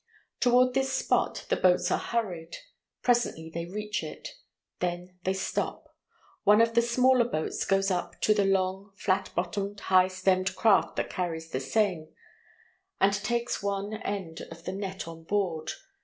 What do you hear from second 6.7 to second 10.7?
the smaller boats goes up to the long flat bottomed, high stemmed